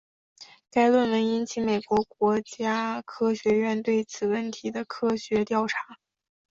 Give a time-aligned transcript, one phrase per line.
[0.71, 5.77] 该论文引发了美国国家科学院对此问题的科学调查。